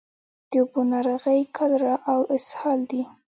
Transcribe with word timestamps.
د 0.49 0.51
اوبو 0.61 0.79
ناروغۍ 0.91 1.41
کالرا 1.55 1.95
او 2.11 2.19
اسهال 2.37 2.79
دي. 2.91 3.01